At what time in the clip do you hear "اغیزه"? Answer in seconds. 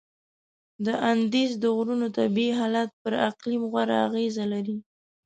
4.07-4.45